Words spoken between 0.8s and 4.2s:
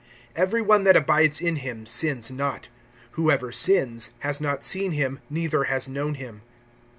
that abides in him sins not; whoever sins